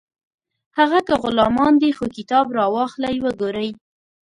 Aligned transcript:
هغه 0.77 0.99
که 1.07 1.13
غلامان 1.23 1.73
دي 1.81 1.89
خو 1.97 2.05
کتاب 2.17 2.45
راواخلئ 2.57 3.15
وګورئ 3.23 3.69